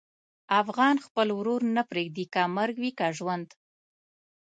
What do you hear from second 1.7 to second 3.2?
نه پرېږدي، که مرګ وي که